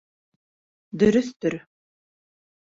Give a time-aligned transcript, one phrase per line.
[1.03, 1.57] Дөрөҫтөр.